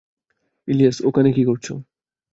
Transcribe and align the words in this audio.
ইলিয়াস, 0.67 0.97
ওখানে 1.05 1.29
কি 1.31 1.43
করছো? 1.45 1.73